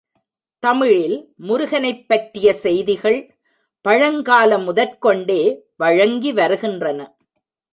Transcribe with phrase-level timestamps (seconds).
[0.59, 1.33] தமிழில்
[1.35, 3.35] முருகனைப் பற்றிய செய்திகள்
[3.81, 5.63] பழங்கால முதற் கொண்டே
[5.77, 7.17] வழங்கி வருகின்றன.